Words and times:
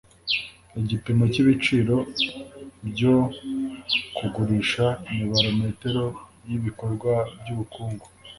igipimo 0.81 1.23
cyibiciro 1.33 1.95
byo 2.89 3.15
kugurisha 4.15 4.85
ni 5.13 5.23
barometero 5.31 6.03
yibikorwa 6.47 7.13
byubukungu 7.39 8.05